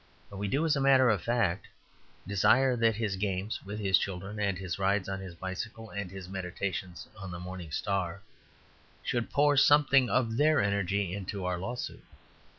But 0.31 0.37
we 0.37 0.47
do, 0.47 0.65
as 0.65 0.75
a 0.75 0.81
matter 0.81 1.11
of 1.11 1.21
fact, 1.21 1.67
desire 2.25 2.75
that 2.75 2.95
his 2.95 3.17
games 3.17 3.61
with 3.63 3.77
his 3.77 3.99
children, 3.99 4.39
and 4.39 4.57
his 4.57 4.79
rides 4.79 5.07
on 5.07 5.19
his 5.19 5.35
bicycle, 5.35 5.91
and 5.91 6.09
his 6.09 6.27
meditations 6.27 7.07
on 7.15 7.29
the 7.29 7.39
morning 7.39 7.69
star 7.71 8.23
should 9.03 9.29
pour 9.29 9.55
something 9.57 10.09
of 10.09 10.37
their 10.37 10.59
energy 10.59 11.13
into 11.13 11.45
our 11.45 11.59
law 11.59 11.75
suit. 11.75 12.03